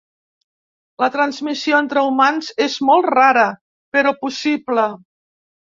[1.03, 3.47] La transmissió entre humans és molt rara
[3.99, 4.93] però possible.